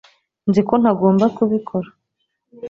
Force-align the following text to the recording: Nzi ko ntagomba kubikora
Nzi 0.49 0.61
ko 0.67 0.73
ntagomba 0.81 1.25
kubikora 1.37 1.89